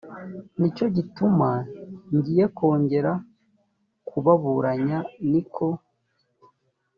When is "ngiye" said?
2.15-2.45